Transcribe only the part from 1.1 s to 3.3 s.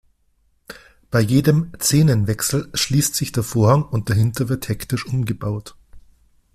Bei jedem Szenenwechsel schließt